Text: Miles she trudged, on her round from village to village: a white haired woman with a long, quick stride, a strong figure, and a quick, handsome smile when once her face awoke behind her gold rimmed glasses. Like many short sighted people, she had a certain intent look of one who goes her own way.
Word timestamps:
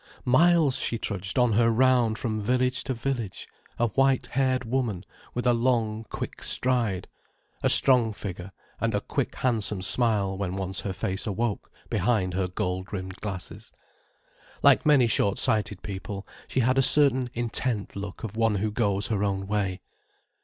Miles 0.25 0.77
she 0.77 0.97
trudged, 0.97 1.37
on 1.37 1.53
her 1.53 1.69
round 1.69 2.17
from 2.17 2.41
village 2.41 2.83
to 2.85 2.95
village: 2.95 3.47
a 3.77 3.89
white 3.89 4.25
haired 4.31 4.65
woman 4.65 5.03
with 5.35 5.45
a 5.45 5.53
long, 5.53 6.07
quick 6.09 6.41
stride, 6.41 7.07
a 7.61 7.69
strong 7.69 8.11
figure, 8.11 8.49
and 8.79 8.95
a 8.95 9.01
quick, 9.01 9.35
handsome 9.35 9.83
smile 9.83 10.35
when 10.35 10.55
once 10.55 10.79
her 10.79 10.91
face 10.93 11.27
awoke 11.27 11.69
behind 11.87 12.33
her 12.33 12.47
gold 12.47 12.91
rimmed 12.91 13.17
glasses. 13.17 13.71
Like 14.63 14.87
many 14.87 15.05
short 15.05 15.37
sighted 15.37 15.83
people, 15.83 16.25
she 16.47 16.61
had 16.61 16.79
a 16.79 16.81
certain 16.81 17.29
intent 17.35 17.95
look 17.95 18.23
of 18.23 18.35
one 18.35 18.55
who 18.55 18.71
goes 18.71 19.09
her 19.09 19.23
own 19.23 19.45
way. 19.45 19.81